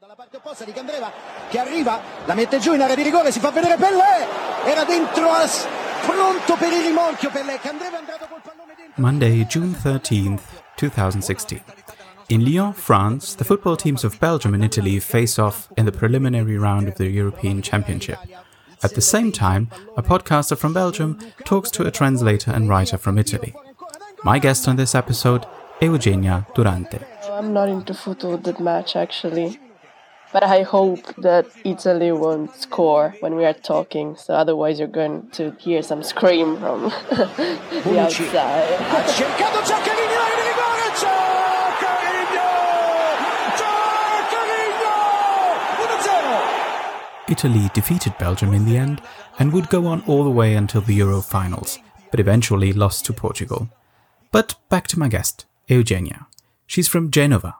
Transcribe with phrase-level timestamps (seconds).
[0.00, 1.08] Dalla parte opposta di Candreva
[1.48, 4.26] che arriva, la mette giù in area di rigore, si fa vedere Pellè,
[4.64, 5.28] era dentro,
[6.04, 9.00] pronto per il rimorchio Pellè, Candreva è andato col pallone dentro.
[9.00, 10.40] Monday, June 13th,
[10.74, 11.62] 2016.
[12.28, 16.58] In Lyon, France, the football teams of Belgium and Italy face off in the preliminary
[16.58, 18.18] round of the European Championship.
[18.82, 23.16] At the same time, a podcaster from Belgium talks to a translator and writer from
[23.16, 23.54] Italy.
[24.24, 25.46] My guest on this episode,
[25.80, 26.98] Eugenia Durante.
[27.30, 29.60] I'm not into football that much actually.
[30.30, 35.30] But I hope that Italy won't score when we are talking, so otherwise you're going
[35.30, 38.78] to hear some scream from the outside.
[38.92, 42.46] Ha cercato Giaccherini in area di rigore, Giaccherini!
[43.56, 44.92] Giaccherini!
[47.26, 47.30] 1-0!
[47.30, 49.00] Italy defeated Belgium in the end
[49.38, 51.78] and would go on all the way until the Euro finals,
[52.10, 53.70] but eventually lost to Portugal.
[54.30, 56.26] But back to my guest, Eugenia.
[56.66, 57.56] She's from Genova.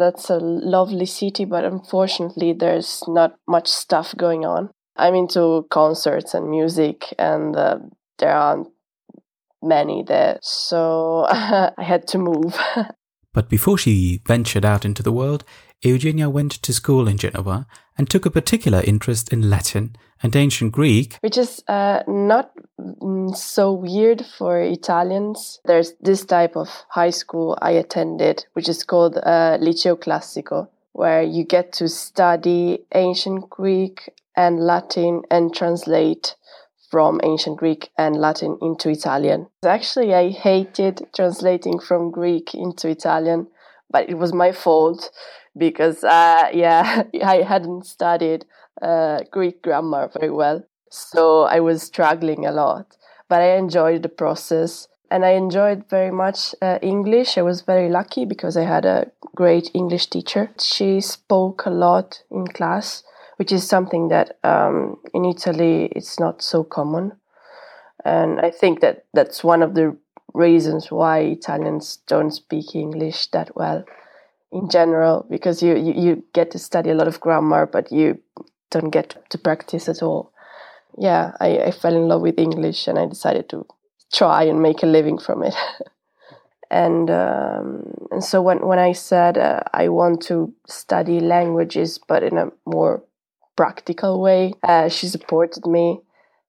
[0.00, 4.70] That's a lovely city, but unfortunately, there's not much stuff going on.
[4.96, 7.78] I'm into concerts and music, and uh,
[8.18, 8.68] there aren't
[9.62, 12.58] many there, so I had to move.
[13.32, 15.44] But before she ventured out into the world,
[15.82, 17.66] Eugenia went to school in Genoa
[17.96, 21.16] and took a particular interest in Latin and ancient Greek.
[21.20, 22.50] which is uh, not
[23.34, 25.60] so weird for Italians.
[25.64, 31.22] There's this type of high school I attended, which is called uh, Liceo Classico, where
[31.22, 36.36] you get to study ancient Greek and Latin and translate
[36.90, 39.46] from ancient Greek and Latin into Italian.
[39.64, 43.46] Actually, I hated translating from Greek into Italian,
[43.90, 45.10] but it was my fault
[45.56, 48.44] because, uh, yeah, I hadn't studied
[48.82, 50.64] uh, Greek grammar very well.
[50.90, 52.96] So I was struggling a lot,
[53.28, 57.38] but I enjoyed the process and I enjoyed very much uh, English.
[57.38, 60.50] I was very lucky because I had a great English teacher.
[60.60, 63.04] She spoke a lot in class,
[63.36, 67.12] which is something that um, in Italy it's not so common.
[68.04, 69.96] And I think that that's one of the
[70.34, 73.84] reasons why Italians don't speak English that well
[74.52, 78.18] in general, because you, you, you get to study a lot of grammar, but you
[78.70, 80.32] don't get to practice at all.
[80.98, 83.66] Yeah, I, I fell in love with English and I decided to
[84.12, 85.54] try and make a living from it.
[86.70, 92.22] and um, and so when when I said uh, I want to study languages but
[92.22, 93.02] in a more
[93.56, 96.00] practical way, uh, she supported me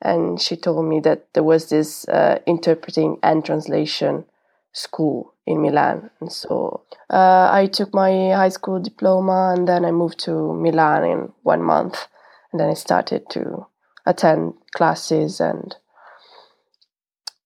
[0.01, 4.25] and she told me that there was this uh, interpreting and translation
[4.73, 6.09] school in Milan.
[6.19, 11.03] And so uh, I took my high school diploma and then I moved to Milan
[11.03, 12.07] in one month.
[12.51, 13.67] And then I started to
[14.05, 15.75] attend classes and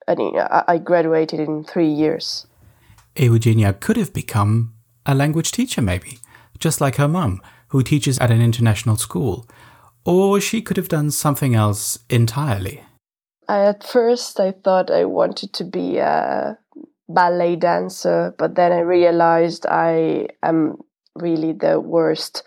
[0.07, 2.47] and you know, I I graduated in three years.
[3.15, 4.73] Eugenia could have become
[5.05, 6.19] a language teacher, maybe,
[6.59, 9.47] just like her mum, who teaches at an international school.
[10.03, 12.83] Or she could have done something else entirely.
[13.47, 16.57] I, at first, I thought I wanted to be a
[17.07, 20.77] ballet dancer, but then I realized I am
[21.15, 22.43] really the worst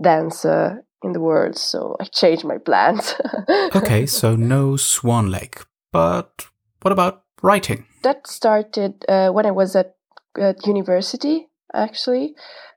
[0.00, 3.14] dancer in the world, so I changed my plans.
[3.74, 5.60] Okay, so no swan lake.
[5.92, 6.46] But
[6.82, 7.86] what about writing?
[8.04, 9.96] that started uh, when I was at,
[10.38, 12.34] at university, actually,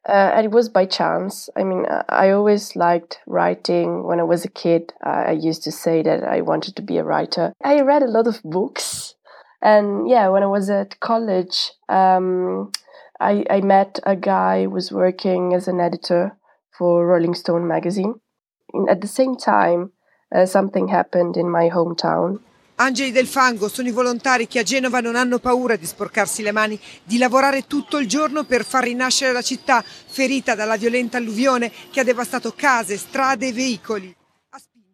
[0.09, 1.49] uh, and it was by chance.
[1.55, 4.03] I mean, I always liked writing.
[4.07, 6.97] When I was a kid, I I used to say that I wanted to be
[6.97, 7.53] a writer.
[7.63, 9.15] I read a lot of books,
[9.61, 12.71] and yeah, when I was at college, um,
[13.19, 16.37] I, I met a guy who was working as an editor
[16.77, 18.13] for Rolling Stone magazine.
[18.73, 19.91] And at the same time,
[20.31, 22.39] uh, something happened in my hometown.
[22.79, 26.51] Angeli del Fango sono i volontari che a Genova non hanno paura di sporcarsi le
[26.51, 31.71] mani, di lavorare tutto il giorno per far rinascere la città ferita dalla violenta alluvione
[31.89, 34.15] che ha devastato case, strade e veicoli.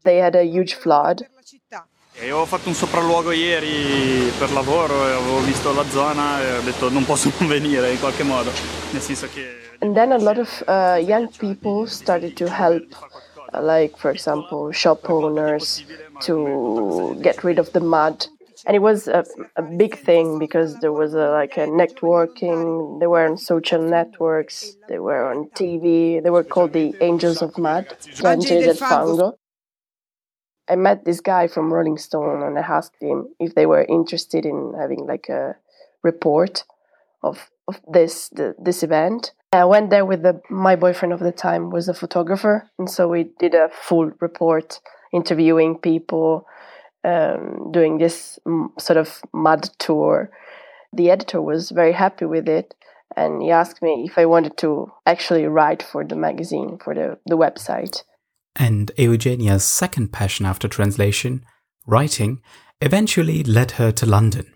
[0.01, 1.85] They had a huge flood, per la città.
[1.85, 6.57] E Io ho fatto un sopralluogo ieri per lavoro e avevo visto la zona e
[6.57, 8.51] ho detto non posso non venire in qualche modo,
[8.91, 9.61] nel senso che...
[9.79, 12.85] And then a lot of uh, young people started to help,
[13.53, 15.83] uh, like, for example, shop owners
[16.21, 18.27] to get rid of the mud.
[18.65, 19.25] And it was a,
[19.57, 23.01] a big thing because there was a, like a networking.
[23.01, 24.77] They were on social networks.
[24.87, 26.23] They were on TV.
[26.23, 27.87] They were called the Angels of Mud,
[28.23, 29.37] Angeli del Fango.
[30.69, 34.45] I met this guy from Rolling Stone and I asked him if they were interested
[34.45, 35.55] in having like a
[36.03, 36.63] report
[37.21, 39.31] of of this the, this event.
[39.51, 43.07] I went there with the, my boyfriend of the time was a photographer, and so
[43.07, 44.79] we did a full report,
[45.13, 46.47] interviewing people,
[47.03, 48.39] um, doing this
[48.79, 50.31] sort of mud tour.
[50.91, 52.73] The editor was very happy with it,
[53.15, 57.19] and he asked me if I wanted to actually write for the magazine, for the,
[57.27, 58.01] the website.
[58.55, 61.43] And Eugenia's second passion after translation,
[61.87, 62.41] writing,
[62.81, 64.53] eventually led her to London.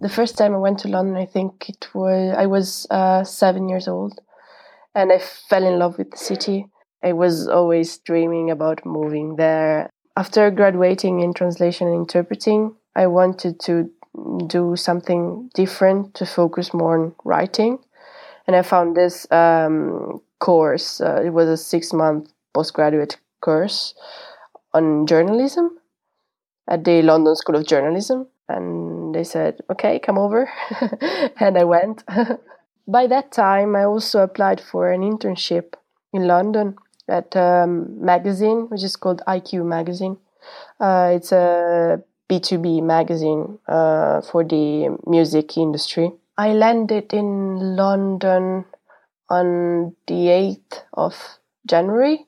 [0.00, 3.68] The first time I went to London, I think it was I was uh, seven
[3.68, 4.20] years old,
[4.94, 6.66] and I fell in love with the city.
[7.02, 9.88] I was always dreaming about moving there.
[10.16, 13.90] After graduating in translation and interpreting, I wanted to
[14.46, 17.78] do something different to focus more on writing.
[18.46, 21.00] And I found this um, course.
[21.00, 23.94] Uh, it was a six month postgraduate course
[24.72, 25.78] on journalism
[26.68, 28.26] at the London School of Journalism.
[28.48, 30.50] And they said, okay, come over.
[31.40, 32.04] and I went.
[32.86, 35.74] By that time, I also applied for an internship
[36.12, 36.76] in London
[37.08, 40.18] at a um, magazine, which is called IQ Magazine.
[40.78, 46.12] Uh, it's a B2B magazine uh, for the music industry.
[46.36, 48.64] I landed in London
[49.30, 52.26] on the 8th of January,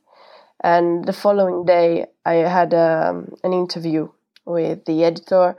[0.63, 4.09] and the following day I had um, an interview
[4.45, 5.57] with the editor,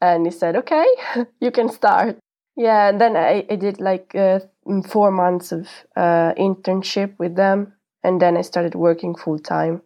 [0.00, 0.86] and he said, "Okay,
[1.40, 2.18] you can start."
[2.56, 4.40] Yeah, and then I, I did like uh,
[4.88, 9.82] four months of uh, internship with them, and then I started working full time.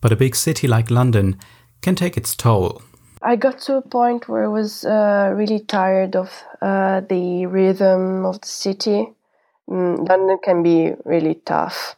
[0.00, 1.38] But a big city like London
[1.80, 2.82] can take its toll.
[3.22, 8.26] I got to a point where I was uh, really tired of uh, the rhythm
[8.26, 9.14] of the city.
[9.70, 11.94] Mm, London can be really tough.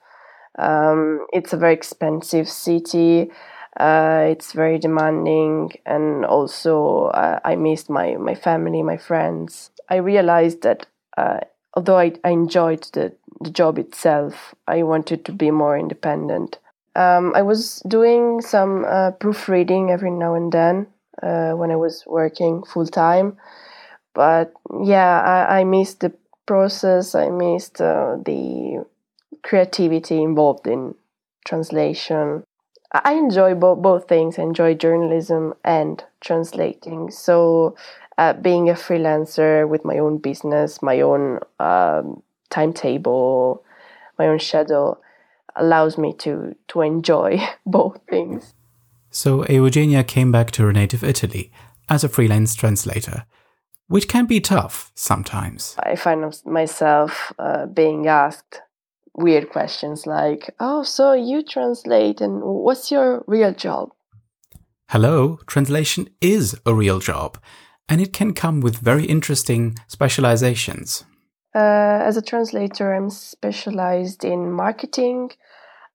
[0.59, 3.31] Um, it's a very expensive city.
[3.79, 9.71] Uh, it's very demanding, and also uh, I missed my my family, my friends.
[9.89, 10.87] I realized that
[11.17, 11.41] uh,
[11.75, 16.59] although I, I enjoyed the, the job itself, I wanted to be more independent.
[16.97, 20.87] Um, I was doing some uh, proofreading every now and then
[21.23, 23.37] uh, when I was working full time.
[24.15, 24.53] But
[24.83, 26.13] yeah, I, I missed the
[26.47, 27.15] process.
[27.15, 28.85] I missed uh, the
[29.45, 30.95] creativity involved in
[31.47, 32.43] translation.
[32.93, 34.39] I enjoy bo- both things.
[34.39, 37.11] I enjoy journalism and translating.
[37.11, 37.77] So,
[38.19, 43.65] uh, being a freelancer with my own business, my own um, timetable,
[44.19, 45.01] my own schedule,
[45.57, 48.55] allows me to to enjoy both things.
[49.11, 51.53] So Eugenia came back to her native Italy
[51.89, 53.25] as a freelance translator,
[53.87, 55.77] which can be tough sometimes.
[55.79, 58.61] I find myself uh, being asked
[59.15, 63.91] weird questions like, "Oh, so you translate, and what's your real job?"
[64.91, 67.39] Hello, translation is a real job,
[67.89, 71.05] and it can come with very interesting specializations.
[71.55, 75.31] Uh, as a translator, I'm specialized in marketing,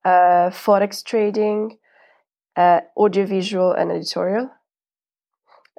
[0.06, 1.78] uh, forex trading,
[2.56, 4.50] uh, audiovisual and editorial.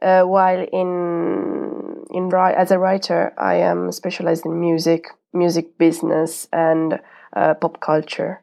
[0.03, 7.01] Uh, while in in as a writer, I am specialized in music, music business, and
[7.35, 8.43] uh, pop culture.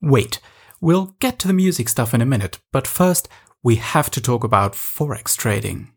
[0.00, 0.40] Wait,
[0.80, 3.28] we'll get to the music stuff in a minute, but first
[3.62, 5.90] we have to talk about forex trading.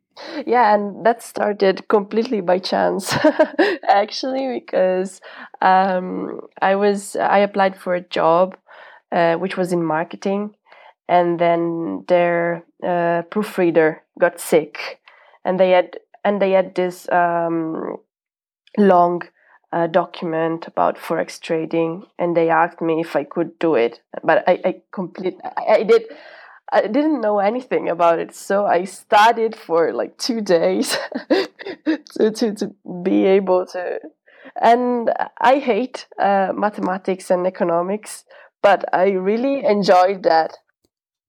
[0.45, 3.13] Yeah, and that started completely by chance,
[3.87, 5.21] actually, because
[5.61, 8.57] um, I was I applied for a job,
[9.11, 10.55] uh, which was in marketing,
[11.07, 15.01] and then their uh, proofreader got sick,
[15.45, 17.97] and they had and they had this um,
[18.77, 19.21] long
[19.77, 24.43] uh, document about forex trading, and they asked me if I could do it, but
[24.47, 26.03] I, I complete I, I did.
[26.69, 30.97] I didn't know anything about it, so I studied for like two days
[31.29, 33.99] to, to, to be able to.
[34.61, 38.25] And I hate uh, mathematics and economics,
[38.61, 40.57] but I really enjoyed that.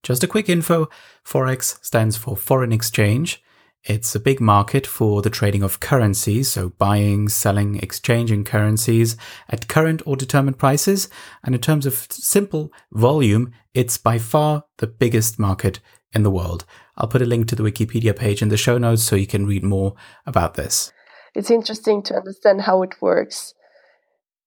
[0.02, 0.88] Just a quick info
[1.24, 3.40] Forex stands for foreign exchange.
[3.88, 9.16] It's a big market for the trading of currencies, so buying, selling, exchanging currencies
[9.48, 11.08] at current or determined prices.
[11.42, 15.80] And in terms of simple volume, it's by far the biggest market
[16.12, 16.66] in the world.
[16.98, 19.46] I'll put a link to the Wikipedia page in the show notes so you can
[19.46, 19.94] read more
[20.26, 20.92] about this.
[21.34, 23.54] It's interesting to understand how it works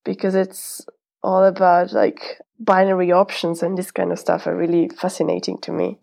[0.05, 0.85] because it's
[1.23, 5.99] all about like binary options and this kind of stuff are really fascinating to me.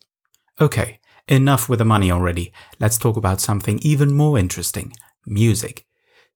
[0.60, 0.98] Okay,
[1.28, 2.52] enough with the money already.
[2.80, 4.92] Let's talk about something even more interesting
[5.26, 5.84] music.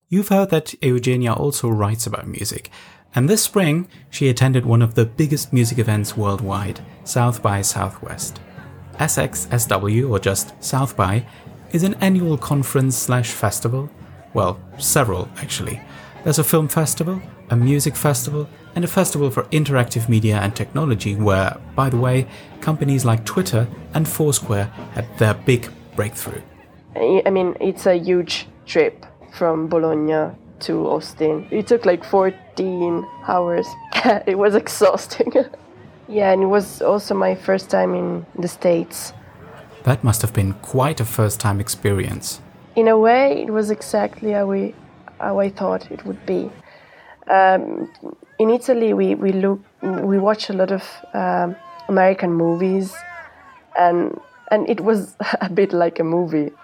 [0.08, 2.70] You've heard that Eugenia also writes about music,
[3.14, 8.40] and this spring she attended one of the biggest music events worldwide, South by Southwest.
[8.98, 11.26] SXSW, or just South by,
[11.72, 13.90] is an annual conference slash festival.
[14.34, 15.80] Well, several actually.
[16.24, 17.20] There's a film festival,
[17.50, 22.26] a music festival, and a festival for interactive media and technology where, by the way,
[22.60, 26.42] companies like Twitter and Foursquare had their big breakthrough.
[26.96, 31.46] I mean, it's a huge trip from Bologna to Austin.
[31.50, 33.66] It took like 14 hours.
[34.26, 35.32] it was exhausting.
[36.08, 39.12] yeah, and it was also my first time in the States.
[39.84, 42.40] That must have been quite a first time experience.
[42.76, 44.74] In a way, it was exactly how, we,
[45.18, 46.50] how I thought it would be.
[47.28, 47.90] Um,
[48.42, 50.84] in Italy, we, we look we watch a lot of
[51.14, 51.54] um,
[51.88, 52.92] American movies,
[53.78, 54.20] and
[54.50, 56.50] and it was a bit like a movie.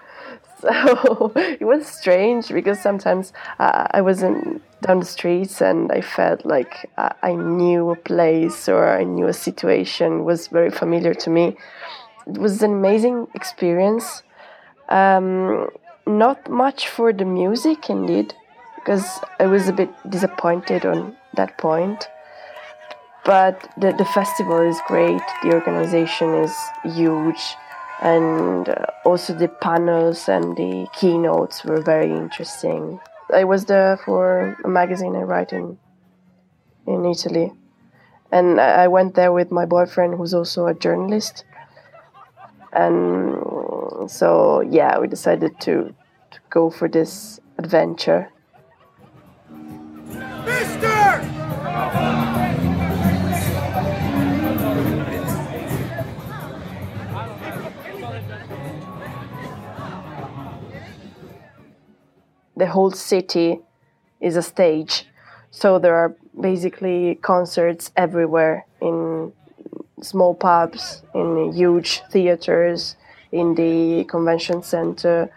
[0.61, 6.01] So it was strange because sometimes uh, I was in, down the streets and I
[6.01, 11.29] felt like I knew a place or I knew a situation was very familiar to
[11.29, 11.55] me.
[12.27, 14.23] It was an amazing experience.
[14.89, 15.69] Um,
[16.05, 18.33] not much for the music, indeed,
[18.75, 19.07] because
[19.39, 22.07] I was a bit disappointed on that point.
[23.25, 27.55] But the, the festival is great, the organization is huge
[28.01, 32.99] and uh, also the panels and the keynotes were very interesting.
[33.33, 35.77] I was there for a magazine I write in
[36.87, 37.51] in Italy,
[38.31, 41.43] and I went there with my boyfriend, who's also a journalist.
[42.73, 45.93] And so, yeah, we decided to,
[46.31, 48.29] to go for this adventure.
[62.59, 63.59] The whole city
[64.21, 65.05] is a stage.
[65.51, 69.33] So there are basically concerts everywhere in
[70.01, 72.95] small pubs, in huge theaters,
[73.31, 75.29] in the convention center.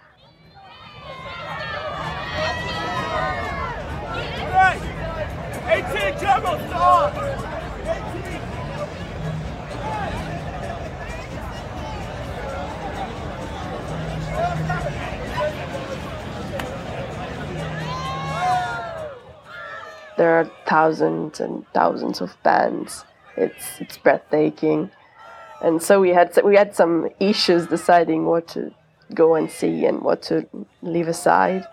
[20.23, 23.05] There are thousands and thousands of bands.
[23.37, 24.81] It's it's breathtaking,
[25.61, 28.61] and so we had we had some issues deciding what to
[29.23, 30.47] go and see and what to
[30.81, 31.67] leave aside,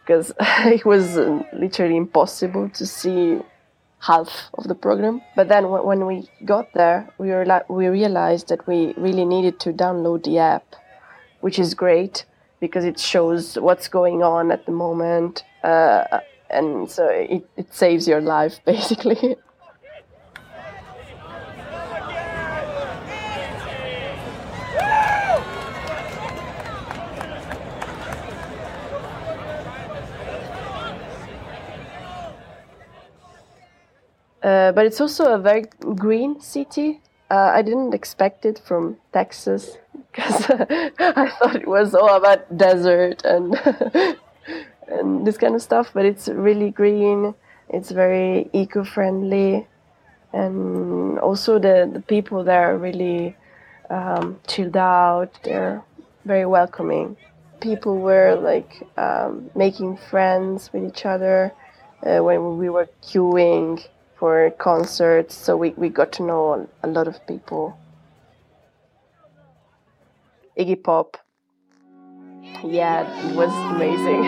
[0.00, 0.30] because
[0.76, 3.40] it was uh, literally impossible to see
[3.98, 5.20] half of the program.
[5.34, 9.72] But then when we got there, we were we realized that we really needed to
[9.72, 10.66] download the app,
[11.40, 12.26] which is great
[12.60, 15.42] because it shows what's going on at the moment.
[15.64, 16.20] Uh,
[16.52, 19.36] and so it, it saves your life basically.
[34.42, 37.00] Uh, but it's also a very green city.
[37.30, 39.78] Uh, I didn't expect it from Texas
[40.12, 43.56] because I thought it was all about desert and
[44.98, 45.90] and this kind of stuff.
[45.94, 47.34] But it's really green.
[47.68, 49.66] It's very eco-friendly,
[50.32, 53.36] and also the the people there are really
[53.90, 55.30] um, chilled out.
[55.42, 55.82] They're
[56.24, 57.16] very welcoming.
[57.60, 61.52] People were like um, making friends with each other
[62.04, 65.34] uh, when we were queuing for concerts.
[65.34, 67.78] So we, we got to know a lot of people.
[70.58, 71.16] Iggy Pop
[72.64, 74.24] yeah, it was amazing.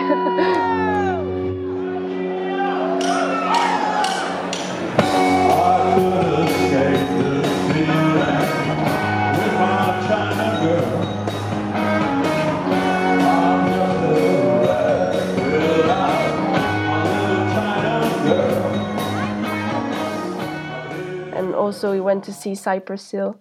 [21.35, 23.39] and also we went to see Cypress Hill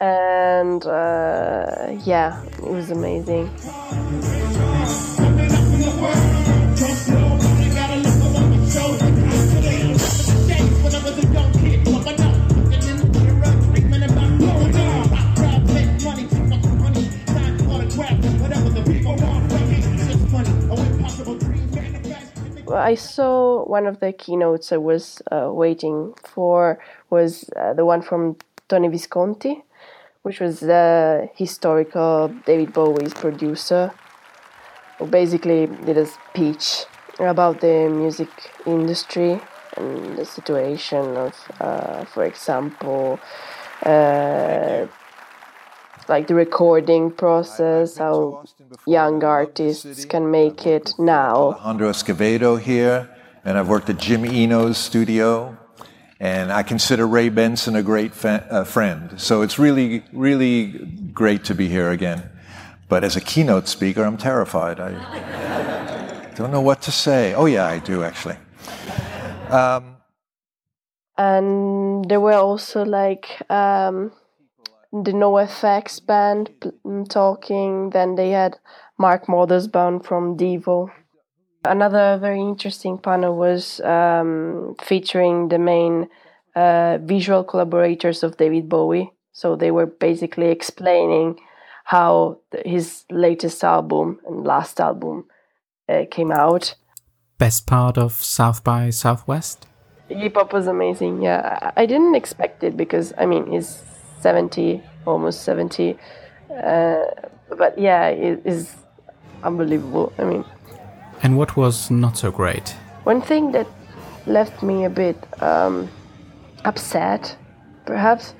[0.00, 3.50] and uh, yeah, it was amazing.
[22.72, 28.02] I saw one of the keynotes I was uh, waiting for was uh, the one
[28.02, 28.36] from
[28.68, 29.62] Tony Visconti,
[30.22, 33.92] which was the historical David Bowie's producer,
[34.98, 36.84] who basically did a speech
[37.18, 38.28] about the music
[38.66, 39.40] industry
[39.76, 43.18] and the situation of, uh, for example,
[43.84, 44.86] uh,
[46.08, 48.44] like the recording process, how
[48.86, 51.52] young artists can make it now.
[51.52, 53.08] Alejandro Escovedo here,
[53.44, 55.56] and I've worked at Jim Eno's studio
[56.20, 59.18] and I consider Ray Benson a great uh, friend.
[59.18, 60.66] So it's really, really
[61.14, 62.28] great to be here again.
[62.90, 64.78] But as a keynote speaker, I'm terrified.
[64.78, 67.32] I, don't know what to say.
[67.34, 68.36] Oh, yeah, I do actually.
[69.48, 69.96] Um,
[71.16, 74.12] and there were also like um,
[74.92, 76.50] the NoFX band
[76.84, 77.90] mm, talking.
[77.90, 78.58] Then they had
[78.98, 80.90] Mark Mothersbaugh from Devo.
[81.64, 86.08] Another very interesting panel was um, featuring the main
[86.56, 89.12] uh, visual collaborators of David Bowie.
[89.32, 91.38] So they were basically explaining
[91.84, 95.26] how his latest album and last album
[95.88, 96.74] uh, came out.
[97.38, 99.66] Best part of South by Southwest?
[100.10, 101.22] Iggy Pop was amazing.
[101.22, 103.82] Yeah, I didn't expect it because I mean he's
[104.20, 105.96] seventy, almost seventy,
[106.50, 107.04] uh,
[107.56, 108.74] but yeah, it is
[109.42, 110.12] unbelievable.
[110.18, 110.44] I mean,
[111.22, 112.76] and what was not so great?
[113.04, 113.66] One thing that
[114.26, 115.88] left me a bit um,
[116.64, 117.36] upset,
[117.86, 118.34] perhaps,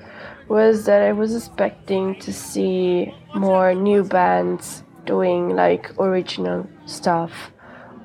[0.47, 7.31] was that I was expecting to see more new bands doing like original stuff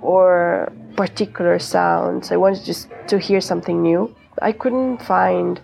[0.00, 2.32] or particular sounds.
[2.32, 4.14] I wanted just to hear something new.
[4.40, 5.60] I couldn't find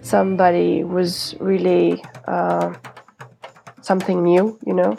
[0.00, 2.74] somebody was really uh,
[3.80, 4.96] something new, you know.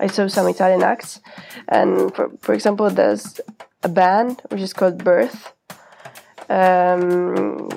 [0.00, 1.20] I saw some Italian acts,
[1.68, 3.40] and for, for example, there's
[3.82, 5.52] a band which is called Birthh.
[6.48, 7.68] Um,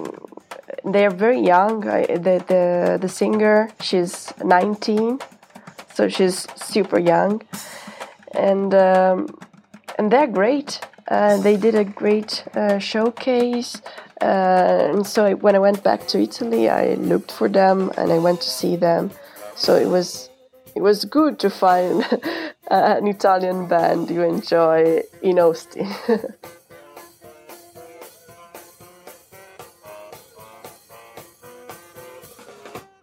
[0.86, 1.88] they are very young.
[1.88, 5.20] I, the, the the singer she's 19,
[5.94, 7.42] so she's super young,
[8.34, 9.38] and um,
[9.98, 10.80] and they're great.
[11.08, 13.82] Uh, they did a great uh, showcase,
[14.22, 18.12] uh, and so I, when I went back to Italy, I looked for them and
[18.12, 19.12] I went to see them.
[19.56, 20.31] So it was
[20.76, 22.06] it was good to find
[22.72, 25.90] an Italian band you enjoy in Austin.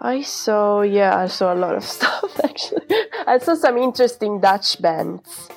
[0.00, 2.86] I saw, yeah, I saw a lot of stuff actually.
[3.26, 5.48] I saw some interesting Dutch bands.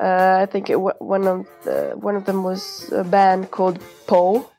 [0.00, 4.50] Uh, I think it, one of the, one of them was a band called Poe,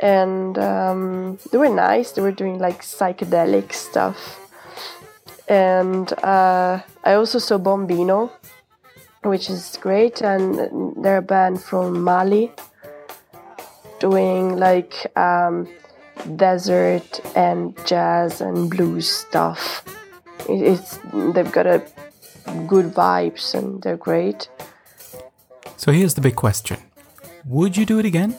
[0.00, 2.12] and um, they were nice.
[2.12, 4.47] They were doing like psychedelic stuff,
[5.48, 8.30] and uh, I also saw Bombino,
[9.22, 12.52] which is great, and they're a band from Mali,
[14.00, 14.94] doing like.
[15.16, 15.68] Um,
[16.36, 19.84] desert and jazz and blues stuff.
[20.48, 21.82] It's they've got a
[22.66, 24.48] good vibes and they're great.
[25.76, 26.78] So here's the big question:
[27.44, 28.36] Would you do it again?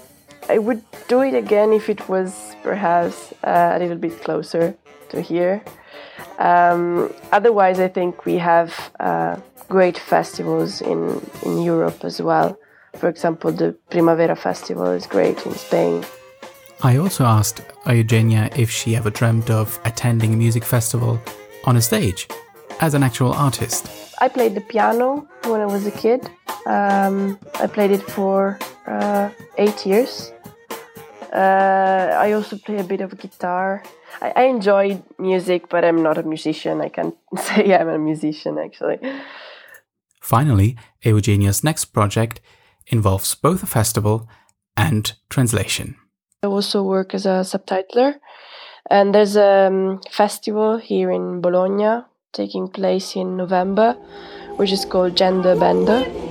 [0.49, 4.75] I would do it again if it was perhaps uh, a little bit closer
[5.09, 5.63] to here.
[6.37, 12.57] Um, otherwise, I think we have uh, great festivals in in Europe as well.
[12.97, 16.03] For example, the Primavera Festival is great in Spain.
[16.81, 21.19] I also asked Eugenia if she ever dreamt of attending a music festival
[21.65, 22.27] on a stage
[22.79, 23.87] as an actual artist.
[24.21, 26.29] I played the piano when I was a kid.
[26.65, 30.31] Um, I played it for uh, eight years.
[31.31, 33.83] Uh, I also play a bit of guitar.
[34.21, 36.81] I, I enjoy music, but I'm not a musician.
[36.81, 38.99] I can't say I'm a musician actually.
[40.21, 42.41] Finally, Eugenia's next project
[42.87, 44.27] involves both a festival
[44.75, 45.95] and translation.
[46.43, 48.15] I also work as a subtitler.
[48.89, 53.93] And there's a um, festival here in Bologna taking place in November,
[54.55, 56.28] which is called Gender Bender.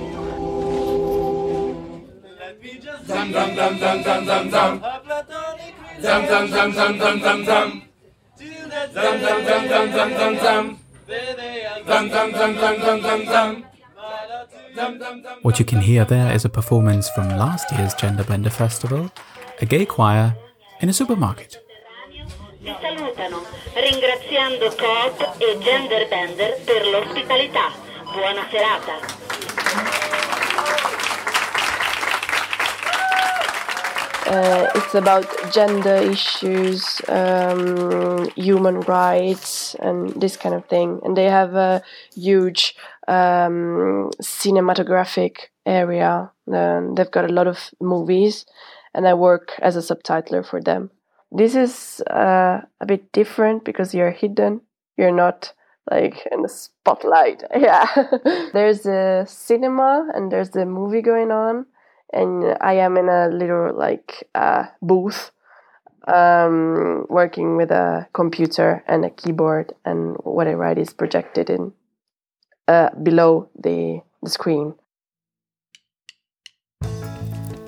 [15.41, 19.11] What you can hear there is a performance from last year's Gender Bender Festival
[19.61, 20.35] a gay choir
[20.79, 21.61] in a supermarket.
[22.61, 27.71] Vi salutano ringraziando Coop e Gender per l'ospitalità.
[28.13, 29.18] Buona serata.
[34.29, 40.99] Uh, it's about gender issues, um, human rights, and this kind of thing.
[41.03, 41.81] And they have a
[42.13, 42.75] huge
[43.07, 46.31] um, cinematographic area.
[46.45, 48.45] They've got a lot of movies,
[48.93, 50.91] and I work as a subtitler for them.
[51.31, 54.61] This is uh, a bit different because you're hidden.
[54.95, 55.53] You're not
[55.89, 57.43] like in the spotlight.
[57.55, 57.87] Yeah.
[58.53, 61.65] there's a cinema and there's the movie going on,
[62.13, 65.31] and I am in a little like uh, booth
[66.07, 71.73] um, working with a computer and a keyboard, and what I write is projected in
[72.67, 74.75] uh, below the, the screen.